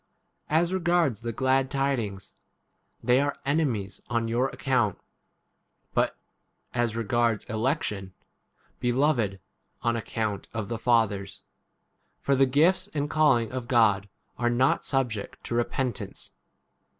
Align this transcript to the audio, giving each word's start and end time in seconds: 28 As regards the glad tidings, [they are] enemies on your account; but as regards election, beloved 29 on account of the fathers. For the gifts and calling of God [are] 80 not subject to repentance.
28 0.47 0.61
As 0.63 0.73
regards 0.73 1.21
the 1.21 1.31
glad 1.31 1.69
tidings, 1.69 2.33
[they 3.03 3.21
are] 3.21 3.37
enemies 3.45 4.01
on 4.09 4.27
your 4.27 4.49
account; 4.49 4.97
but 5.93 6.17
as 6.73 6.95
regards 6.95 7.43
election, 7.43 8.11
beloved 8.79 9.39
29 9.79 9.79
on 9.83 9.95
account 9.95 10.47
of 10.55 10.69
the 10.69 10.79
fathers. 10.79 11.43
For 12.19 12.33
the 12.33 12.47
gifts 12.47 12.87
and 12.95 13.11
calling 13.11 13.51
of 13.51 13.67
God 13.67 14.09
[are] 14.39 14.47
80 14.47 14.55
not 14.55 14.85
subject 14.85 15.43
to 15.43 15.53
repentance. 15.53 16.33